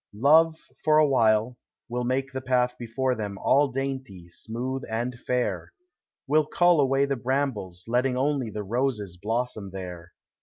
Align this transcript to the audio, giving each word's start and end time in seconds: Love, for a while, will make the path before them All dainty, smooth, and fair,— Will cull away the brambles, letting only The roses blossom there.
Love, 0.17 0.57
for 0.83 0.97
a 0.97 1.07
while, 1.07 1.59
will 1.87 2.03
make 2.03 2.31
the 2.31 2.41
path 2.41 2.75
before 2.79 3.13
them 3.13 3.37
All 3.37 3.67
dainty, 3.67 4.27
smooth, 4.29 4.81
and 4.89 5.13
fair,— 5.13 5.73
Will 6.27 6.47
cull 6.47 6.79
away 6.81 7.05
the 7.05 7.15
brambles, 7.15 7.83
letting 7.85 8.17
only 8.17 8.49
The 8.49 8.63
roses 8.63 9.19
blossom 9.21 9.69
there. 9.69 10.13